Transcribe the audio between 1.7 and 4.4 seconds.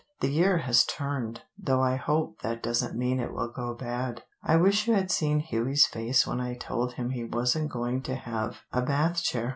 I hope that doesn't mean it will go bad.